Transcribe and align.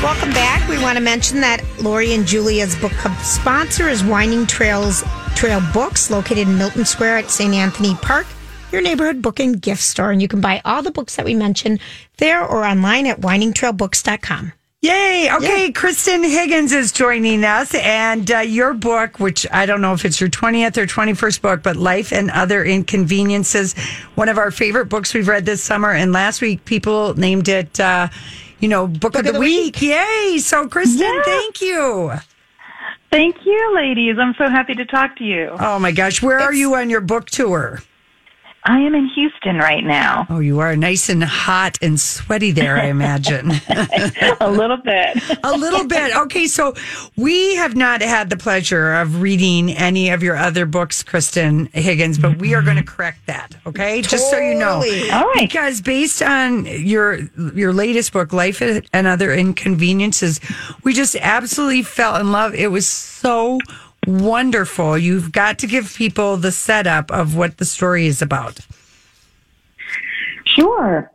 Welcome 0.00 0.30
back. 0.30 0.68
We 0.68 0.78
want 0.78 0.96
to 0.96 1.02
mention 1.02 1.40
that 1.40 1.60
Lori 1.82 2.14
and 2.14 2.24
Julia's 2.24 2.76
book 2.76 2.92
club 2.92 3.18
sponsor 3.18 3.88
is 3.88 4.04
Winding 4.04 4.46
Trails 4.46 5.02
Trail 5.34 5.60
Books, 5.74 6.08
located 6.08 6.46
in 6.46 6.56
Milton 6.56 6.84
Square 6.84 7.18
at 7.18 7.30
St. 7.30 7.52
Anthony 7.52 7.96
Park, 7.96 8.24
your 8.70 8.80
neighborhood 8.80 9.20
book 9.20 9.40
and 9.40 9.60
gift 9.60 9.82
store. 9.82 10.12
And 10.12 10.22
you 10.22 10.28
can 10.28 10.40
buy 10.40 10.62
all 10.64 10.82
the 10.82 10.92
books 10.92 11.16
that 11.16 11.24
we 11.24 11.34
mentioned 11.34 11.80
there 12.18 12.44
or 12.44 12.64
online 12.64 13.08
at 13.08 13.20
windingtrailbooks.com. 13.20 14.52
Yay! 14.82 15.30
Okay, 15.32 15.72
Kristan 15.72 16.22
Higgins 16.22 16.70
is 16.70 16.92
joining 16.92 17.42
us, 17.42 17.74
and 17.74 18.30
uh, 18.30 18.38
your 18.38 18.74
book, 18.74 19.18
which 19.18 19.44
I 19.50 19.66
don't 19.66 19.80
know 19.80 19.94
if 19.94 20.04
it's 20.04 20.20
your 20.20 20.30
twentieth 20.30 20.78
or 20.78 20.86
twenty-first 20.86 21.42
book, 21.42 21.64
but 21.64 21.74
"Life 21.74 22.12
and 22.12 22.30
Other 22.30 22.64
Inconveniences," 22.64 23.74
one 24.14 24.28
of 24.28 24.38
our 24.38 24.52
favorite 24.52 24.86
books 24.86 25.12
we've 25.12 25.26
read 25.26 25.44
this 25.44 25.60
summer. 25.60 25.90
And 25.90 26.12
last 26.12 26.40
week, 26.40 26.64
people 26.64 27.14
named 27.14 27.48
it, 27.48 27.80
uh, 27.80 28.06
you 28.60 28.68
know, 28.68 28.86
book, 28.86 29.16
of, 29.16 29.24
the, 29.24 29.38
week. 29.38 29.80
Yay! 29.80 30.38
So, 30.38 30.66
Kristan, 30.68 31.00
Yeah. 31.00 31.22
thank 31.24 31.60
you. 31.60 32.12
Thank 33.10 33.46
you, 33.46 33.74
ladies. 33.74 34.16
I'm 34.18 34.34
so 34.34 34.48
happy 34.50 34.74
to 34.74 34.84
talk 34.84 35.16
to 35.16 35.24
you. 35.24 35.56
Oh 35.58 35.78
my 35.78 35.92
gosh, 35.92 36.22
where 36.22 36.38
are 36.38 36.52
you 36.52 36.74
on 36.74 36.90
your 36.90 37.00
book 37.00 37.30
tour? 37.30 37.80
I 38.68 38.80
am 38.80 38.94
in 38.94 39.06
Houston 39.14 39.56
right 39.56 39.82
now. 39.82 40.26
Oh, 40.28 40.40
you 40.40 40.58
are 40.58 40.76
nice 40.76 41.08
and 41.08 41.24
hot 41.24 41.78
and 41.80 41.98
sweaty 41.98 42.50
there, 42.50 42.76
I 42.76 42.84
imagine. 42.88 43.50
A 44.40 44.50
little 44.50 44.76
bit. 44.76 45.16
a 45.42 45.56
little 45.56 45.86
bit. 45.86 46.14
Okay, 46.14 46.46
so 46.46 46.74
we 47.16 47.54
have 47.54 47.74
not 47.74 48.02
had 48.02 48.28
the 48.28 48.36
pleasure 48.36 48.92
of 48.92 49.22
reading 49.22 49.70
any 49.70 50.10
of 50.10 50.22
your 50.22 50.36
other 50.36 50.66
books, 50.66 51.02
Kristan 51.02 51.72
Higgins, 51.74 52.18
but 52.18 52.36
we 52.36 52.54
are 52.54 52.60
going 52.60 52.76
to 52.76 52.82
correct 52.82 53.24
that. 53.26 53.56
Okay, 53.66 54.02
just 54.02 54.30
so 54.30 54.38
you 54.38 54.54
know. 54.54 54.82
All 55.12 55.26
right. 55.28 55.48
Because 55.48 55.80
based 55.80 56.20
on 56.20 56.66
your 56.66 57.20
your 57.54 57.72
latest 57.72 58.12
book, 58.12 58.34
Life 58.34 58.60
and 58.60 59.06
Other 59.06 59.32
Inconveniences, 59.32 60.40
we 60.84 60.92
just 60.92 61.16
absolutely 61.16 61.82
fell 61.82 62.16
in 62.16 62.32
love. 62.32 62.54
It 62.54 62.70
was 62.70 62.86
so 62.86 63.58
wonderful. 64.08 64.96
You've 64.96 65.32
got 65.32 65.58
to 65.60 65.66
give 65.66 65.94
people 65.94 66.36
the 66.36 66.52
setup 66.52 67.10
of 67.10 67.36
what 67.36 67.58
the 67.58 67.64
story 67.64 68.06
is 68.06 68.22
about. 68.22 68.60
Sure. 70.44 71.10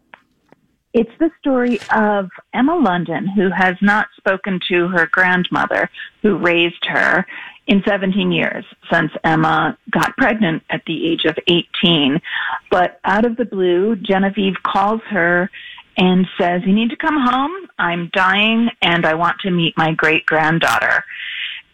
It's 0.94 1.11
the 1.19 1.31
story 1.39 1.80
of 1.94 2.30
Emma 2.53 2.75
London, 2.75 3.27
who 3.27 3.49
has 3.49 3.75
not 3.81 4.08
spoken 4.16 4.59
to 4.69 4.88
her 4.89 5.08
grandmother, 5.11 5.89
who 6.21 6.38
raised 6.38 6.86
her 6.86 7.25
in 7.66 7.81
17 7.88 8.31
years 8.31 8.64
since 8.91 9.11
Emma 9.23 9.75
got 9.89 10.16
pregnant 10.17 10.61
at 10.69 10.83
the 10.86 11.11
age 11.11 11.25
of 11.25 11.36
18. 11.47 12.21
But 12.69 12.99
out 13.05 13.25
of 13.25 13.38
the 13.38 13.45
blue, 13.45 13.95
Genevieve 13.95 14.55
calls 14.64 15.02
her 15.09 15.49
and 15.97 16.27
says, 16.39 16.61
You 16.66 16.73
need 16.73 16.89
to 16.91 16.95
come 16.95 17.19
home. 17.19 17.69
I'm 17.80 18.09
dying 18.14 18.69
and 18.81 19.05
I 19.05 19.16
want 19.16 19.39
to 19.41 19.52
meet 19.52 19.77
my 19.77 19.94
great 19.94 20.25
granddaughter. 20.25 21.03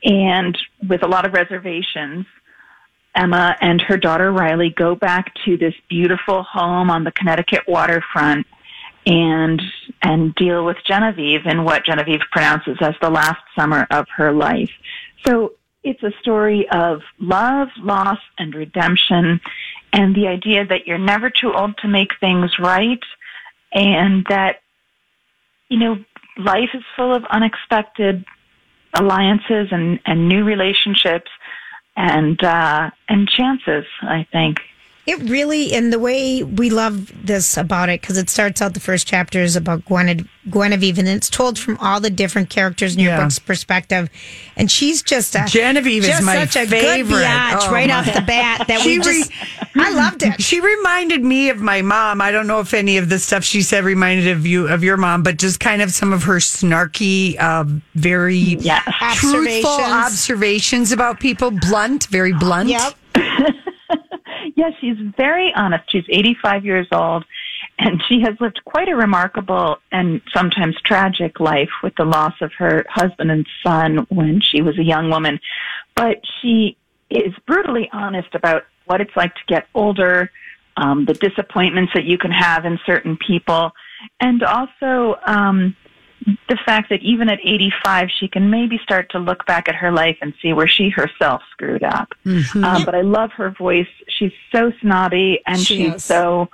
And 0.03 0.58
with 0.88 1.03
a 1.03 1.08
lot 1.08 1.25
of 1.25 1.33
reservations, 1.33 2.25
Emma 3.16 3.55
and 3.59 3.81
her 3.81 3.97
daughter 3.97 4.31
Riley 4.31 4.69
go 4.69 4.95
back 4.95 5.33
to 5.45 5.58
this 5.58 5.73
beautiful 5.89 6.44
home 6.44 6.89
on 6.89 7.03
the 7.03 7.11
Connecticut 7.11 7.67
waterfront 7.67 8.45
and 9.05 9.61
and 10.02 10.36
deal 10.36 10.66
with 10.66 10.77
Genevieve 10.86 11.45
in 11.45 11.64
what 11.64 11.86
Genevieve 11.86 12.22
pronounces 12.31 12.77
as 12.81 12.94
the 13.02 13.09
last 13.09 13.42
summer 13.58 13.88
of 13.89 14.05
her 14.16 14.31
life. 14.31 14.70
So 15.25 15.53
it's 15.83 16.03
a 16.03 16.11
story 16.22 16.67
of 16.72 17.02
love, 17.20 17.70
loss, 17.80 18.20
and 18.38 18.53
redemption, 18.53 19.39
and 19.94 20.16
the 20.16 20.27
idea 20.27 20.66
that 20.66 20.86
you're 20.86 20.97
never 20.97 21.30
too 21.30 21.53
old 21.53 21.77
to 21.80 21.88
make 21.88 22.09
things 22.20 22.52
right, 22.59 23.03
and 23.73 24.25
that 24.30 24.61
you 25.70 25.80
know 25.80 26.03
life 26.38 26.70
is 26.73 26.83
full 26.95 27.14
of 27.14 27.23
unexpected 27.25 28.25
alliances 28.93 29.67
and, 29.71 29.99
and 30.05 30.27
new 30.27 30.43
relationships 30.43 31.29
and 31.95 32.41
uh, 32.43 32.89
and 33.07 33.27
chances. 33.27 33.86
I 34.02 34.25
think. 34.31 34.58
It 35.09 35.27
really, 35.27 35.73
and 35.73 35.92
the 35.92 35.97
way 35.97 36.43
we 36.43 36.70
love 36.70 37.11
this 37.25 37.58
about 37.58 37.89
it, 37.89 37.99
because 38.02 38.17
it 38.20 38.30
starts 38.30 38.61
out 38.61 38.75
the 38.75 38.80
first 38.80 39.08
chapter 39.08 39.42
is 39.42 39.55
about 39.55 39.83
Gwen, 39.86 40.30
Guinevere, 40.52 40.99
and 40.99 41.08
it's 41.08 41.30
told 41.31 41.58
from 41.58 41.77
all 41.80 41.99
the 41.99 42.11
different 42.11 42.52
characters 42.52 42.93
in 42.93 42.99
your 43.02 43.14
Yeah. 43.14 43.21
book's 43.23 43.39
perspective. 43.39 44.08
And 44.55 44.70
she's 44.70 45.02
just 45.02 45.33
a 45.36 45.45
Genevieve 45.47 46.03
is 46.05 46.21
my 46.21 46.45
such 46.45 46.55
a 46.58 46.67
favorite. 46.70 46.81
good 46.81 47.05
biatch 47.23 47.59
Oh, 47.64 47.71
right 47.71 47.87
my- 47.89 47.95
off 47.95 48.05
the 48.14 48.21
bat 48.21 48.65
that 48.67 48.81
She 48.81 48.99
we 48.99 49.03
just. 49.03 49.30
re- 49.31 49.83
I 49.83 49.89
loved 49.92 50.21
it. 50.21 50.39
She 50.42 50.59
reminded 50.61 51.23
me 51.23 51.49
of 51.49 51.59
my 51.59 51.81
mom. 51.81 52.21
I 52.21 52.30
don't 52.30 52.45
know 52.45 52.59
if 52.59 52.73
any 52.76 52.97
of 52.97 53.09
the 53.09 53.17
stuff 53.17 53.43
she 53.43 53.64
said 53.64 53.83
reminded 53.86 54.27
of 54.27 54.45
you 54.45 54.67
of 54.67 54.83
your 54.83 54.97
mom, 54.97 55.23
but 55.23 55.37
just 55.37 55.59
kind 55.59 55.81
of 55.81 55.91
some 55.91 56.14
of 56.14 56.23
her 56.23 56.37
snarky, 56.37 57.36
uh, 57.39 57.64
very 57.95 58.37
Yes. 58.37 58.83
truthful 59.15 59.70
Observations. 59.71 59.91
observations 60.05 60.91
about 60.91 61.20
people. 61.20 61.49
Blunt, 61.49 62.05
very 62.11 62.33
blunt. 62.33 62.70
Yep. 62.70 62.93
Yes, 64.59 64.73
she's 64.81 64.97
very 65.15 65.53
honest. 65.55 65.89
She's 65.89 66.03
85 66.09 66.65
years 66.65 66.87
old, 66.92 67.23
and 67.77 68.03
she 68.09 68.20
has 68.25 68.36
lived 68.42 68.59
quite 68.65 68.89
a 68.89 68.95
remarkable 68.95 69.77
and 69.89 70.21
sometimes 70.33 70.75
tragic 70.83 71.39
life 71.39 71.70
with 71.81 71.95
the 71.95 72.03
loss 72.03 72.33
of 72.42 72.52
her 72.58 72.86
husband 72.89 73.31
and 73.31 73.47
son 73.64 74.05
when 74.09 74.42
she 74.42 74.61
was 74.61 74.77
a 74.77 74.83
young 74.83 75.09
woman. 75.09 75.39
But 75.95 76.17
she 76.42 76.75
is 77.09 77.33
brutally 77.47 77.89
honest 77.93 78.36
about 78.36 78.64
what 78.83 78.99
it's 78.99 79.15
like 79.15 79.33
to 79.36 79.42
get 79.47 79.67
older, 79.73 80.30
um, 80.76 81.05
the 81.05 81.14
disappointments 81.14 81.93
that 81.95 82.03
you 82.03 82.17
can 82.17 82.31
have 82.31 82.65
in 82.65 82.77
certain 82.86 83.15
people, 83.15 83.71
and 84.20 84.43
also 84.43 85.15
um, 85.26 85.73
the 86.25 86.57
fact 86.65 86.89
that 86.89 87.02
even 87.02 87.30
at 87.30 87.39
85, 87.39 88.09
she 88.19 88.27
can 88.27 88.49
maybe 88.49 88.80
start 88.83 89.09
to 89.11 89.19
look 89.19 89.45
back 89.45 89.69
at 89.69 89.75
her 89.75 89.91
life 89.91 90.17
and 90.21 90.33
see 90.41 90.53
where 90.53 90.67
she 90.67 90.89
herself 90.89 91.41
screwed 91.52 91.83
up. 91.83 92.09
Uh, 92.25 92.85
but 92.85 92.95
I 92.95 93.02
love 93.02 93.31
her 93.33 93.52
voice. 93.52 93.87
She's 94.07 94.33
so 94.52 94.71
snobby 94.81 95.41
and 95.47 95.59
She 95.59 95.77
she's 95.77 95.95
is. 95.95 96.03
so 96.03 96.49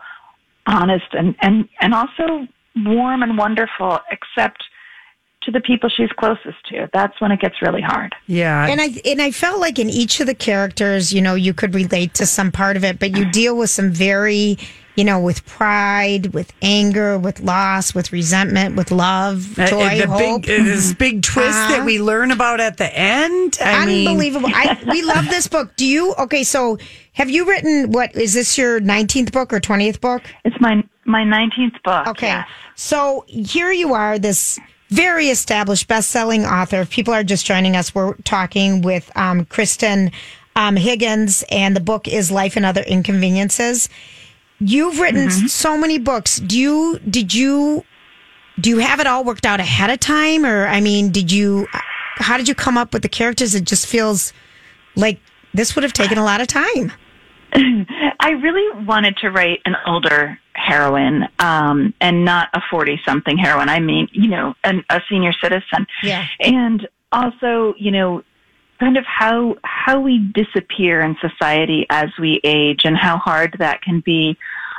honest 0.68 1.06
and, 1.14 1.36
and, 1.42 1.68
and 1.80 1.94
also 1.94 2.48
warm 2.76 3.24
and 3.24 3.38
wonderful, 3.38 4.00
except 4.12 4.64
to 5.44 5.52
the 5.52 5.62
people 5.62 5.90
she's 5.90 6.10
closest 6.18 6.58
to. 6.70 6.90
That's 6.92 7.20
when 7.22 7.32
it 7.32 7.40
gets 7.40 7.62
really 7.62 7.82
hard. 7.82 8.16
Yeah. 8.28 8.68
And 8.68 8.82
I 8.82 8.90
and 9.06 9.22
I 9.22 9.32
felt 9.32 9.60
like 9.62 9.78
in 9.80 9.90
each 9.90 10.20
of 10.20 10.28
the 10.28 10.36
characters, 10.36 11.14
you 11.14 11.22
know, 11.22 11.36
you 11.36 11.54
could 11.54 11.74
relate 11.76 12.14
to 12.16 12.26
some 12.26 12.52
part 12.52 12.78
of 12.78 12.84
it, 12.84 13.00
but 13.00 13.16
you 13.16 13.26
deal 13.32 13.56
with 13.56 13.70
some 13.70 13.92
very, 13.92 14.58
you 14.96 15.04
know, 15.04 15.20
with 15.20 15.46
pride, 15.46 16.28
with 16.34 16.52
anger, 16.62 17.18
with 17.20 17.40
loss, 17.42 17.94
with 17.94 18.12
resentment, 18.14 18.76
with 18.76 18.92
love, 18.92 19.58
Uh, 19.60 19.68
joy, 19.68 19.98
the 20.00 20.08
hope. 20.08 20.44
big, 20.44 20.62
uh, 20.62 20.64
this 20.64 20.94
big 20.94 21.22
twist 21.22 21.50
Uh-huh. 21.58 21.76
that 21.78 21.86
we 21.86 22.00
learn 22.00 22.32
about 22.32 22.60
at 22.60 22.78
the 22.78 22.98
end. 22.98 23.58
I 23.64 23.86
mean, 23.86 24.08
Unbelievable. 24.08 24.50
I, 24.54 24.78
we 24.90 25.02
love 25.02 25.28
this 25.30 25.48
book. 25.48 25.76
Do 25.76 25.86
you? 25.86 26.14
Okay, 26.16 26.44
so 26.44 26.78
have 27.14 27.30
you 27.30 27.46
written 27.46 27.92
what 27.92 28.16
is 28.16 28.34
this 28.34 28.58
your 28.58 28.80
19th 28.80 29.32
book 29.32 29.52
or 29.54 29.60
20th 29.60 30.00
book? 30.02 30.22
It's 30.46 30.60
my, 30.60 30.84
my 31.06 31.24
19th 31.24 31.82
book. 31.84 32.08
Okay. 32.08 32.28
yes. 32.28 32.48
So 32.76 33.26
here 33.28 33.72
you 33.72 33.94
are, 33.94 34.18
this 34.20 34.60
very 34.90 35.28
established 35.30 35.88
best-selling 35.88 36.46
author. 36.46 36.82
If 36.82 36.90
people 36.90 37.14
are 37.14 37.24
just 37.24 37.46
joining 37.46 37.76
us, 37.76 37.94
we're 37.96 38.14
talking 38.24 38.82
with 38.82 39.12
um, 39.18 39.46
Kristan 39.46 40.12
um, 40.56 40.76
Higgins, 40.78 41.44
and 41.50 41.76
the 41.76 41.80
book 41.82 42.08
is 42.08 42.32
Life 42.32 42.56
and 42.56 42.66
Other 42.66 42.82
Inconveniences. 42.84 43.90
You've 44.68 45.00
written 45.00 45.28
Mm-hmm. 45.28 45.48
so 45.48 45.78
many 45.78 46.00
books. 46.00 46.38
Do 46.38 46.60
you? 46.60 47.00
Did 47.10 47.34
you? 47.34 47.84
Do 48.60 48.70
you 48.70 48.78
have 48.80 49.00
it 49.00 49.08
all 49.08 49.24
worked 49.24 49.46
out 49.46 49.60
ahead 49.60 49.90
of 49.90 50.00
time, 50.00 50.46
or 50.46 50.66
I 50.68 50.80
mean, 50.82 51.12
did 51.12 51.32
you? 51.32 51.68
How 52.18 52.38
did 52.38 52.48
you 52.48 52.56
come 52.56 52.78
up 52.78 52.94
with 52.94 53.02
the 53.02 53.10
characters? 53.10 53.54
It 53.54 53.66
just 53.66 53.86
feels 53.86 54.34
like 54.96 55.20
this 55.54 55.76
would 55.76 55.84
have 55.84 55.94
taken 55.94 56.18
a 56.18 56.24
lot 56.24 56.42
of 56.42 56.48
time. 56.48 56.92
I 57.54 58.32
really 58.32 58.86
wanted 58.86 59.18
to 59.18 59.30
write 59.30 59.60
an 59.66 59.76
older 59.86 60.40
heroine, 60.54 61.28
um, 61.40 61.94
and 62.02 62.26
not 62.26 62.50
a 62.54 62.62
40 62.72 63.00
something 63.06 63.38
heroine. 63.38 63.70
I 63.70 63.80
mean, 63.80 64.08
you 64.14 64.28
know, 64.30 64.56
an, 64.64 64.84
a 64.90 65.02
senior 65.10 65.34
citizen. 65.34 65.86
Yeah. 66.02 66.26
And 66.40 66.88
also, 67.12 67.76
you 67.78 67.92
know, 67.92 68.24
kind 68.80 68.98
of 68.98 69.06
how, 69.06 69.56
how 69.64 70.00
we 70.02 70.18
disappear 70.34 71.00
in 71.02 71.16
society 71.22 71.86
as 71.90 72.10
we 72.20 72.42
age 72.44 72.82
and 72.84 72.98
how 72.98 73.18
hard 73.18 73.56
that 73.60 73.82
can 73.82 74.00
be. 74.02 74.38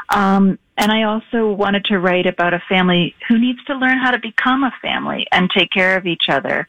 Um, 0.08 0.58
and 0.76 0.92
I 0.92 1.04
also 1.04 1.50
wanted 1.52 1.84
to 1.86 1.98
write 1.98 2.26
about 2.26 2.54
a 2.54 2.62
family 2.68 3.14
who 3.28 3.38
needs 3.38 3.62
to 3.64 3.74
learn 3.74 3.98
how 3.98 4.10
to 4.10 4.18
become 4.18 4.62
a 4.62 4.72
family 4.82 5.26
and 5.32 5.50
take 5.50 5.70
care 5.70 5.96
of 5.96 6.06
each 6.06 6.28
other. 6.28 6.68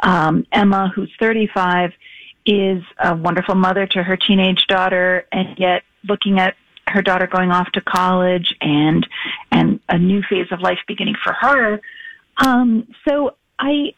Um, 0.00 0.46
Emma, 0.52 0.92
who's 0.94 1.10
35, 1.18 1.92
is 2.44 2.82
a 2.98 3.16
wonderful 3.16 3.54
mother 3.54 3.86
to 3.86 4.02
her 4.02 4.16
teenage 4.16 4.66
daughter, 4.66 5.26
and 5.32 5.58
yet 5.58 5.82
looking 6.08 6.38
at 6.38 6.54
her 6.88 7.02
daughter 7.02 7.26
going 7.26 7.50
off 7.50 7.70
to 7.72 7.80
college 7.80 8.54
and 8.60 9.06
and 9.50 9.80
a 9.88 9.98
new 9.98 10.22
phase 10.22 10.46
of 10.52 10.60
life 10.60 10.78
beginning 10.86 11.16
for 11.22 11.32
her. 11.32 11.80
Um, 12.36 12.86
so 13.06 13.34
I 13.58 13.94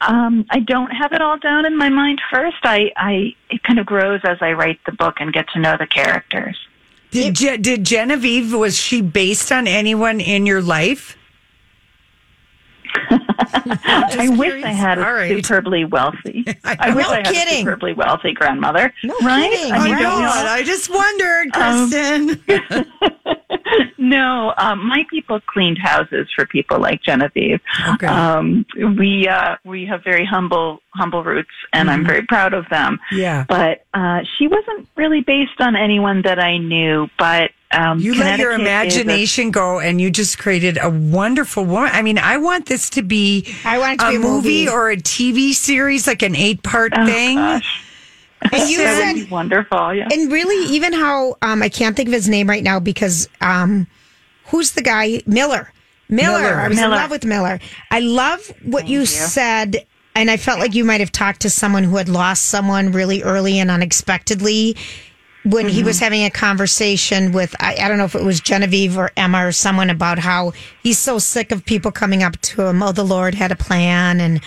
um, 0.00 0.44
I 0.50 0.60
don't 0.60 0.90
have 0.90 1.12
it 1.12 1.22
all 1.22 1.38
down 1.38 1.64
in 1.64 1.76
my 1.76 1.88
mind 1.88 2.20
first. 2.30 2.58
I, 2.64 2.92
I 2.96 3.34
it 3.48 3.62
kind 3.62 3.78
of 3.78 3.86
grows 3.86 4.20
as 4.24 4.38
I 4.40 4.52
write 4.52 4.80
the 4.84 4.92
book 4.92 5.16
and 5.20 5.32
get 5.32 5.48
to 5.50 5.60
know 5.60 5.76
the 5.78 5.86
characters. 5.86 6.58
Did, 7.22 7.34
Je- 7.34 7.56
did 7.58 7.84
Genevieve, 7.84 8.52
was 8.52 8.76
she 8.78 9.00
based 9.02 9.50
on 9.52 9.66
anyone 9.66 10.20
in 10.20 10.44
your 10.46 10.60
life? 10.62 11.16
I 13.10 14.28
wish 14.30 14.38
curious. 14.48 14.64
I 14.64 14.70
had 14.70 14.98
a 14.98 15.06
All 15.06 15.12
right. 15.12 15.44
superbly 15.44 15.84
wealthy. 15.84 16.44
I, 16.64 16.94
wish 16.94 17.06
No 17.06 17.12
I 17.12 17.16
had 17.16 17.26
kidding. 17.26 17.54
a 17.54 17.58
superbly 17.60 17.92
wealthy 17.94 18.32
grandmother. 18.32 18.92
No 19.04 19.14
right? 19.22 19.50
kidding, 19.50 19.72
I 19.72 19.84
mean, 19.84 19.92
right. 19.94 20.02
don't 20.02 20.20
we 20.20 20.26
I 20.26 20.62
just 20.62 20.88
wondered, 20.90 21.56
Um, 21.56 21.90
Kristan. 21.90 23.15
no, 24.16 24.54
um, 24.58 24.78
my 24.88 25.04
people 25.10 25.40
cleaned 25.52 25.78
houses 25.78 26.26
for 26.34 26.46
people 26.46 26.78
like 26.78 27.02
Genevieve. 27.02 27.60
Okay. 27.94 28.06
Um, 28.06 28.64
we 28.98 29.28
uh, 29.28 29.56
we 29.64 29.86
have 29.86 30.02
very 30.04 30.24
humble 30.24 30.80
humble 30.94 31.22
roots, 31.22 31.50
and 31.72 31.88
Mm-hmm. 31.88 32.00
I'm 32.00 32.06
very 32.06 32.22
proud 32.34 32.52
of 32.54 32.64
them. 32.70 32.98
yeah. 33.12 33.44
But 33.48 33.84
uh, 33.94 34.20
she 34.36 34.48
wasn't 34.48 34.88
really 34.96 35.20
based 35.20 35.60
on 35.60 35.76
anyone 35.76 36.22
that 36.22 36.38
I 36.38 36.58
knew. 36.58 37.08
But 37.18 37.50
um, 37.72 37.98
You 37.98 38.14
let 38.14 38.38
your 38.38 38.52
Connecticut 38.56 38.86
is 38.92 38.96
a- 38.96 39.00
imagination 39.02 39.50
go 39.50 39.80
and 39.80 40.00
you 40.00 40.10
just 40.10 40.38
created 40.38 40.78
a 40.80 40.88
wonderful 40.88 41.64
woman. 41.64 41.90
I 41.92 42.02
mean, 42.02 42.18
I 42.18 42.36
want 42.38 42.66
this 42.66 42.88
to 42.90 43.02
be 43.02 43.46
I 43.64 43.78
want 43.78 43.94
it 43.94 44.04
to 44.04 44.06
a 44.06 44.10
be 44.10 44.16
a 44.16 44.18
movie 44.20 44.48
movie. 44.64 44.68
or 44.68 44.90
a 44.90 44.96
TV 44.96 45.52
series, 45.52 46.06
like 46.06 46.22
an 46.22 46.34
eight 46.36 46.62
part 46.62 46.92
Oh, 46.96 47.04
thing. 47.06 47.36
gosh. 47.36 47.82
And 48.52 48.68
you 48.70 48.78
That 48.78 48.96
said 49.00 49.12
would 49.14 49.24
be 49.26 49.30
wonderful. 49.30 49.94
Yeah. 49.94 50.08
And 50.12 50.30
really, 50.30 50.60
even 50.76 50.92
how 50.92 51.36
um, 51.42 51.62
I 51.62 51.68
can't 51.68 51.96
think 51.96 52.08
of 52.08 52.12
his 52.12 52.28
name 52.28 52.48
right 52.48 52.62
now 52.62 52.78
because 52.78 53.28
um, 53.40 53.86
who's 54.48 54.72
the 54.72 54.82
guy? 54.82 55.22
Miller. 55.26 55.72
Miller. 56.08 56.40
Miller. 56.40 56.54
I 56.60 56.68
was 56.68 56.78
in 56.80 56.90
love 56.90 57.10
with 57.10 57.24
Miller. 57.24 57.58
I 57.90 58.00
love 58.00 58.52
what 58.64 58.86
you, 58.88 59.06
said, 59.06 59.84
and 60.14 60.30
I 60.30 60.36
felt 60.36 60.60
like 60.60 60.74
you 60.74 60.84
might 60.84 61.00
have 61.00 61.12
talked 61.12 61.40
to 61.42 61.50
someone 61.50 61.82
who 61.84 61.96
had 61.96 62.08
lost 62.08 62.44
someone 62.46 62.92
really 62.92 63.22
early 63.22 63.58
and 63.58 63.70
unexpectedly. 63.70 64.76
When 65.44 65.68
he 65.68 65.78
mm-hmm. 65.78 65.86
was 65.86 66.00
having 66.00 66.24
a 66.24 66.30
conversation 66.30 67.30
with, 67.30 67.54
I, 67.60 67.76
I 67.76 67.86
don't 67.86 67.98
know 67.98 68.04
if 68.04 68.16
it 68.16 68.24
was 68.24 68.40
Genevieve 68.40 68.98
or 68.98 69.12
Emma 69.16 69.46
or 69.46 69.52
someone 69.52 69.90
about 69.90 70.18
how 70.18 70.52
he's 70.82 70.98
so 70.98 71.20
sick 71.20 71.52
of 71.52 71.64
people 71.64 71.92
coming 71.92 72.24
up 72.24 72.36
to 72.40 72.62
him. 72.62 72.82
Oh, 72.82 72.90
the 72.90 73.04
Lord 73.04 73.32
had 73.36 73.52
a 73.52 73.56
plan, 73.56 74.20
and 74.20 74.40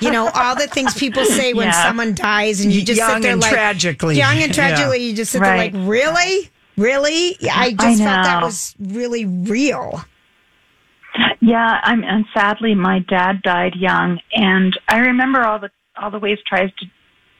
you 0.00 0.12
know 0.12 0.28
all 0.32 0.54
the 0.54 0.68
things 0.68 0.94
people 0.94 1.24
say 1.24 1.54
when 1.54 1.66
Yeah. 1.72 1.82
someone 1.82 2.14
dies, 2.14 2.60
and 2.60 2.72
you 2.72 2.84
just 2.84 2.98
Young 2.98 3.14
sit 3.14 3.22
there 3.22 3.32
and 3.32 3.40
like 3.42 3.52
tragically. 3.52 4.16
young 4.16 4.36
and 4.38 4.46
Yeah. 4.56 4.68
tragically. 4.76 5.02
You 5.02 5.12
just 5.16 5.32
sit 5.32 5.40
Right. 5.40 5.72
there 5.72 5.80
like, 5.80 5.88
really, 5.88 6.48
really. 6.76 7.36
I 7.42 7.66
I 7.66 7.70
just 7.72 8.02
felt 8.02 8.24
that 8.24 8.42
was 8.42 8.74
really 8.78 9.24
real. 9.24 10.04
Yeah, 11.40 11.80
I'm, 11.82 12.02
and 12.02 12.24
sadly, 12.34 12.74
my 12.74 13.00
dad 13.00 13.42
died 13.42 13.76
young, 13.76 14.18
and 14.32 14.78
I 14.88 14.98
remember 14.98 15.44
all 15.44 15.58
the 15.58 15.70
all 15.96 16.10
the 16.10 16.18
ways 16.18 16.38
tries 16.46 16.70
to 16.78 16.86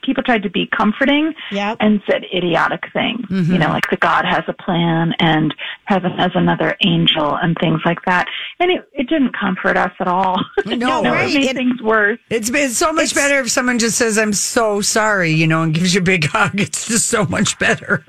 people 0.05 0.23
tried 0.23 0.43
to 0.43 0.51
be 0.51 0.67
comforting 0.67 1.33
Yep. 1.51 1.79
and 1.81 2.03
said 2.09 2.25
idiotic 2.35 2.85
things. 2.93 3.27
Mm-hmm. 3.27 3.53
You 3.53 3.59
know, 3.59 3.69
like 3.69 3.89
the 3.91 3.97
God 3.97 4.25
has 4.25 4.45
a 4.49 4.53
plan 4.53 5.15
and 5.19 5.55
heaven 5.87 6.12
has 6.12 6.33
another 6.35 6.77
angel 6.85 7.35
and 7.37 7.56
things 7.61 7.81
like 7.85 8.05
that. 8.06 8.27
And 8.61 8.71
it, 8.71 8.89
it 8.93 9.09
didn't 9.09 9.37
comfort 9.37 9.77
us 9.77 9.93
at 10.01 10.09
all. 10.09 10.41
No, 10.67 11.03
no, 11.03 11.12
right. 11.12 11.31
it 11.31 11.35
made 11.39 11.51
It- 11.51 11.56
things 11.56 11.83
worse. 11.83 12.19
It's, 12.31 12.51
it's 12.51 12.77
so 12.77 12.93
much 12.93 13.12
It's- 13.12 13.15
better 13.15 13.41
if 13.41 13.51
someone 13.51 13.79
just 13.79 13.97
says, 13.99 14.19
I'm 14.19 14.33
so 14.33 14.81
sorry, 14.81 15.31
you 15.31 15.47
know, 15.47 15.62
and 15.62 15.75
gives 15.75 15.95
you 15.95 16.01
a 16.01 16.05
big 16.05 16.25
hug. 16.33 16.61
It's 16.61 16.87
just 16.89 17.09
so 17.09 17.25
much 17.27 17.59
better. 17.59 18.05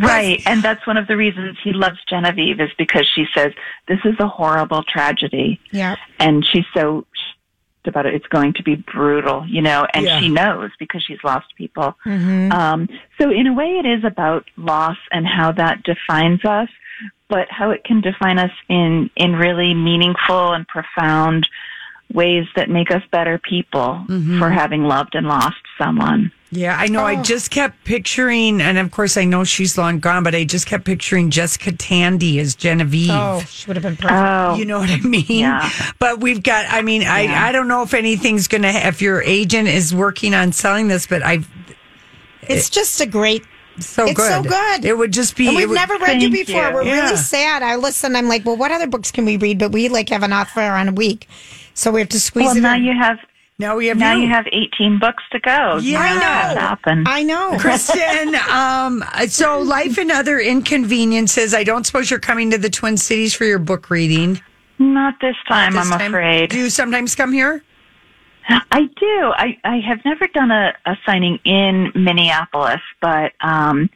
Right. 0.00 0.42
And 0.46 0.62
that's 0.62 0.84
one 0.86 0.96
of 0.96 1.06
the 1.06 1.16
reasons 1.16 1.56
he 1.62 1.72
loves 1.72 1.98
Genevieve 2.08 2.60
is 2.60 2.70
because 2.78 3.06
she 3.14 3.26
says, 3.34 3.52
this 3.88 4.00
is 4.04 4.14
a 4.18 4.26
horrible 4.26 4.82
tragedy. 4.82 5.60
Yeah. 5.70 5.96
and 6.18 6.44
she's 6.46 6.64
so 6.74 7.06
about 7.86 8.06
it. 8.06 8.14
It's 8.14 8.26
going 8.26 8.52
to 8.54 8.62
be 8.62 8.76
brutal, 8.76 9.46
you 9.46 9.62
know, 9.62 9.86
and 9.94 10.04
Yeah. 10.06 10.20
she 10.20 10.28
knows 10.28 10.70
because 10.78 11.02
she's 11.02 11.22
lost 11.24 11.54
people. 11.56 11.96
Um, 12.52 12.88
so 13.20 13.30
in 13.30 13.46
a 13.46 13.52
way, 13.52 13.78
it 13.78 13.86
is 13.86 14.04
about 14.04 14.44
loss 14.56 14.98
and 15.12 15.26
how 15.26 15.52
that 15.52 15.82
defines 15.82 16.44
us, 16.44 16.68
but 17.28 17.50
how 17.50 17.70
it 17.70 17.84
can 17.84 18.00
define 18.00 18.38
us 18.38 18.52
in 18.68 19.10
in 19.16 19.34
really 19.36 19.74
meaningful 19.74 20.52
and 20.52 20.66
profound 20.68 21.48
ways 22.14 22.46
that 22.56 22.70
make 22.70 22.90
us 22.90 23.02
better 23.10 23.38
people 23.38 24.04
mm-hmm. 24.08 24.38
for 24.38 24.48
having 24.48 24.84
loved 24.84 25.14
and 25.14 25.26
lost 25.26 25.56
someone. 25.76 26.32
Yeah, 26.50 26.76
I 26.78 26.86
know. 26.86 27.04
I 27.04 27.18
oh. 27.18 27.22
just 27.22 27.50
kept 27.50 27.82
picturing, 27.82 28.60
and 28.60 28.78
of 28.78 28.92
course, 28.92 29.16
I 29.16 29.24
know 29.24 29.42
she's 29.42 29.76
long 29.76 29.98
gone, 29.98 30.22
but 30.22 30.36
I 30.36 30.44
just 30.44 30.66
kept 30.66 30.84
picturing 30.84 31.30
Jessica 31.30 31.72
Tandy 31.72 32.38
as 32.38 32.54
Genevieve. 32.54 33.10
Oh, 33.10 33.40
she 33.48 33.66
would 33.66 33.76
have 33.76 33.82
been 33.82 33.96
perfect. 33.96 34.12
Oh, 34.12 34.54
You 34.54 34.64
know 34.64 34.78
what 34.78 34.90
I 34.90 35.00
mean? 35.00 35.24
Yeah. 35.26 35.68
But 35.98 36.20
we've 36.20 36.42
got, 36.42 36.66
I 36.68 36.82
mean, 36.82 37.02
I, 37.02 37.48
I 37.48 37.50
don't 37.50 37.66
know 37.66 37.82
if 37.82 37.92
anything's 37.92 38.46
going 38.46 38.62
to, 38.62 38.68
if 38.68 39.02
your 39.02 39.20
agent 39.22 39.66
is 39.66 39.92
working 39.92 40.32
on 40.32 40.52
selling 40.52 40.86
this, 40.86 41.08
but 41.08 41.24
I, 41.24 41.40
it's 42.42 42.70
just 42.70 43.00
a 43.00 43.06
great. 43.06 43.44
So 43.80 44.04
It's 44.04 44.14
good. 44.14 44.30
so 44.30 44.42
good. 44.42 44.84
It 44.84 44.96
would 44.96 45.12
just 45.12 45.36
be, 45.36 45.48
And 45.48 45.56
it 45.56 45.60
we've 45.60 45.68
would- 45.70 45.74
never 45.74 45.96
read 45.98 46.22
you 46.22 46.30
before. 46.30 46.68
you. 46.68 46.74
We're 46.74 46.82
Yeah. 46.84 47.02
really 47.04 47.16
sad. 47.16 47.62
I 47.62 47.76
listen. 47.76 48.14
I'm 48.16 48.28
like, 48.28 48.44
well, 48.46 48.56
what 48.56 48.70
other 48.70 48.86
books 48.86 49.10
can 49.10 49.24
we 49.24 49.36
read? 49.36 49.58
But 49.58 49.72
we 49.72 49.88
like 49.88 50.08
have 50.10 50.22
an 50.22 50.32
author 50.32 50.60
on 50.62 50.88
a 50.88 50.92
week, 50.92 51.28
so 51.74 51.90
we 51.90 52.00
have 52.00 52.08
to 52.10 52.20
squeeze 52.20 52.46
well, 52.46 52.56
it. 52.56 52.60
now 52.60 52.74
in. 52.74 52.84
you 52.84 52.92
have 52.98 53.18
now 53.58 53.76
we 53.76 53.86
have 53.86 53.96
now 53.98 54.14
you. 54.14 54.22
you 54.22 54.28
have 54.28 54.46
18 54.52 54.98
books 54.98 55.22
to 55.32 55.38
go. 55.40 55.78
Yeah. 55.82 56.02
Make 56.02 56.20
that 56.20 56.56
happen. 56.58 57.04
I 57.06 57.22
know. 57.22 57.52
Kristan, 57.58 58.34
um, 58.48 59.04
so 59.28 59.60
life 59.60 59.96
and 59.98 60.10
other 60.10 60.38
inconveniences. 60.40 61.54
I 61.54 61.64
don't 61.64 61.84
suppose 61.84 62.10
you're 62.10 62.20
coming 62.20 62.50
to 62.50 62.58
the 62.58 62.70
Twin 62.70 62.96
Cities 62.96 63.34
for 63.34 63.44
your 63.44 63.58
book 63.58 63.90
reading. 63.90 64.40
Not 64.78 65.14
this 65.20 65.36
time, 65.48 65.72
this 65.74 65.86
I'm 65.90 65.98
time? 65.98 66.12
afraid. 66.14 66.50
Do 66.50 66.58
you 66.58 66.68
sometimes 66.70 67.14
come 67.14 67.32
here? 67.32 67.62
I 68.48 68.82
do. 68.96 69.32
I, 69.36 69.58
I 69.64 69.80
have 69.80 70.04
never 70.04 70.26
done 70.28 70.50
a, 70.50 70.74
a 70.84 70.96
signing 71.06 71.38
in 71.44 71.92
Minneapolis, 71.94 72.80
but 73.00 73.32
um, 73.40 73.88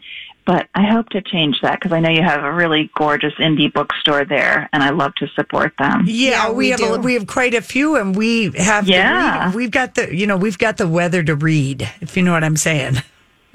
but 0.46 0.68
I 0.74 0.86
hope 0.86 1.10
to 1.10 1.20
change 1.20 1.60
that 1.60 1.78
because 1.78 1.92
I 1.92 2.00
know 2.00 2.08
you 2.08 2.22
have 2.22 2.42
a 2.42 2.50
really 2.52 2.90
gorgeous 2.96 3.34
indie 3.34 3.70
bookstore 3.70 4.24
there, 4.24 4.68
and 4.72 4.82
I 4.82 4.90
love 4.90 5.14
to 5.16 5.28
support 5.36 5.74
them. 5.78 6.04
Yeah, 6.06 6.30
Yeah, 6.30 6.48
we, 6.50 6.56
we 6.56 6.70
have 6.70 6.80
a, 6.80 6.98
we 7.00 7.14
have 7.14 7.26
quite 7.26 7.52
a 7.54 7.60
few, 7.60 7.96
and 7.96 8.16
we 8.16 8.50
have 8.56 8.88
Yeah. 8.88 9.44
reading. 9.44 9.56
we've 9.56 9.70
got 9.70 9.94
the 9.94 10.14
you 10.16 10.26
know 10.26 10.36
we've 10.38 10.58
got 10.58 10.78
the 10.78 10.88
weather 10.88 11.22
to 11.22 11.34
read 11.34 11.88
if 12.00 12.16
you 12.16 12.22
know 12.22 12.32
what 12.32 12.44
I'm 12.44 12.56
saying. 12.56 12.96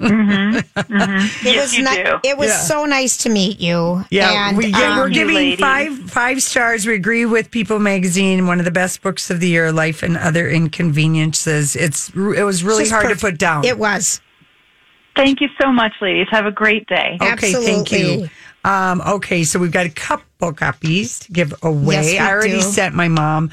It 0.00 0.64
Yes, 1.44 1.62
was 1.62 1.76
you 1.76 1.84
ni- 1.84 2.02
do. 2.02 2.18
It 2.24 2.36
was 2.36 2.48
Yeah. 2.48 2.56
so 2.58 2.84
nice 2.84 3.16
to 3.18 3.28
meet 3.30 3.60
you. 3.60 4.04
Yeah, 4.10 4.48
and, 4.48 4.56
we, 4.56 4.66
yeah 4.66 4.92
um, 4.92 4.98
we're 4.98 5.08
giving 5.08 5.34
ladies. 5.34 5.60
five 5.60 5.96
five 6.10 6.42
stars. 6.42 6.86
We 6.86 6.94
agree 6.94 7.24
with 7.26 7.50
People 7.50 7.78
Magazine, 7.78 8.46
one 8.46 8.58
of 8.58 8.64
the 8.64 8.70
best 8.70 9.02
books 9.02 9.30
of 9.30 9.40
the 9.40 9.48
year, 9.48 9.72
Life 9.72 10.02
and 10.02 10.16
Other 10.16 10.48
Inconveniences. 10.48 11.76
It's 11.76 12.08
it 12.10 12.42
was 12.44 12.64
really 12.64 12.82
just 12.84 12.92
hard 12.92 13.06
perf- 13.06 13.14
to 13.14 13.20
put 13.20 13.38
down. 13.38 13.64
It 13.64 13.78
was. 13.78 14.20
Thank 15.16 15.40
you 15.40 15.48
so 15.60 15.70
much, 15.70 15.92
ladies. 16.00 16.26
Have 16.30 16.46
a 16.46 16.50
great 16.50 16.86
day. 16.88 17.16
Okay, 17.22 17.52
thank 17.52 17.92
you. 17.92 18.28
Um, 18.64 19.00
okay, 19.02 19.44
so 19.44 19.58
we've 19.58 19.70
got 19.70 19.86
a 19.86 19.90
couple 19.90 20.24
copies 20.52 21.18
to 21.20 21.32
give 21.32 21.54
away. 21.62 21.94
Yes, 21.94 22.20
I 22.20 22.30
already 22.30 22.50
do. 22.54 22.60
sent 22.62 22.94
my 22.94 23.08
mom 23.08 23.50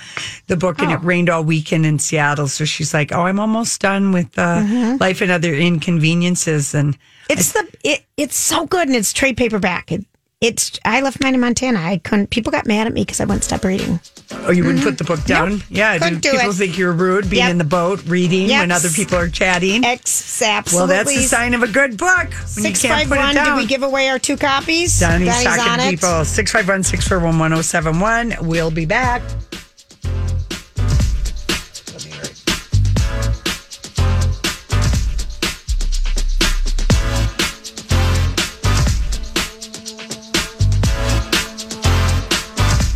the 0.48 0.58
book, 0.58 0.80
and 0.80 0.92
it 0.92 1.00
Oh. 1.02 1.04
rained 1.06 1.30
all 1.30 1.44
weekend 1.44 1.86
in 1.86 2.00
Seattle. 2.00 2.48
So 2.48 2.66
she's 2.66 2.94
like, 2.94 3.12
"Oh, 3.14 3.22
I'm 3.28 3.40
almost 3.40 3.80
done 3.82 4.12
with 4.12 4.38
uh, 4.38 4.58
Mm-hmm. 4.62 4.98
Life 5.00 5.22
and 5.22 5.32
Other 5.32 5.54
Inconveniences." 5.56 6.74
And 6.74 6.98
It's 7.30 7.52
the 7.54 7.68
it. 7.84 8.06
It's 8.18 8.36
so 8.36 8.66
good, 8.66 8.88
and 8.88 8.96
it's 8.96 9.14
trade 9.14 9.38
paperback. 9.38 9.92
It, 9.92 10.06
it's. 10.42 10.80
I 10.84 11.02
left 11.02 11.22
mine 11.22 11.34
in 11.36 11.40
Montana. 11.40 11.80
I 11.80 11.98
couldn't. 12.00 12.30
People 12.32 12.52
got 12.52 12.66
mad 12.68 12.88
at 12.88 12.94
me 12.94 13.04
because 13.04 13.20
I 13.22 13.26
wouldn't 13.26 13.44
stop 13.44 13.64
reading. 13.64 14.00
oh, 14.32 14.52
you 14.52 14.64
wouldn't 14.64 14.84
put 14.84 14.98
the 14.98 15.04
book 15.04 15.24
down? 15.26 15.62
Yeah, 15.70 15.94
do 15.94 16.00
couldn't 16.04 16.20
do 16.22 16.32
people 16.32 16.50
it. 16.50 16.54
think 16.54 16.78
you're 16.78 16.92
rude 16.94 17.30
being 17.30 17.44
Yep. 17.44 17.52
in 17.52 17.58
the 17.58 17.64
boat 17.64 18.02
reading 18.08 18.48
Yep. 18.50 18.60
when 18.62 18.72
other 18.72 18.90
people 18.90 19.18
are 19.18 19.30
chatting? 19.30 19.86
Ex, 19.86 20.42
well, 20.74 20.88
that's 20.88 21.14
the 21.16 21.22
sign 21.24 21.54
of 21.54 21.64
a 21.64 21.68
good 21.68 21.98
book. 21.98 22.28
When 22.30 22.48
Six 22.48 22.84
you 22.84 22.90
can't 22.90 23.02
five 23.02 23.10
put 23.10 23.18
it 23.18 23.22
one. 23.26 23.36
down. 23.36 23.46
Did 23.46 23.56
we 23.62 23.66
give 23.68 23.84
away 23.84 24.10
our 24.10 24.20
two 24.20 24.38
copies? 24.38 25.00
Donnie's 25.00 25.28
Donnie's 25.30 25.44
talking 25.44 25.72
on 25.72 25.80
to 25.80 25.86
it. 25.86 25.90
people. 25.92 26.26
651 26.26 26.84
641 26.84 27.38
1071. 27.52 28.36
We'll 28.48 28.72
be 28.72 28.86
back. 28.86 29.22